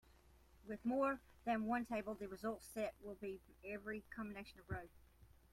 With 0.65 0.83
more 0.83 1.19
than 1.45 1.67
one 1.67 1.85
table, 1.85 2.15
the 2.15 2.27
result 2.27 2.63
set 2.63 2.95
will 3.03 3.13
be 3.13 3.39
every 3.63 4.03
combination 4.09 4.59
of 4.59 4.67
rows. 4.67 4.97